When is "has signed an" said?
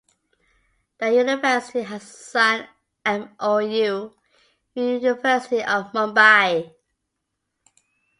1.83-3.35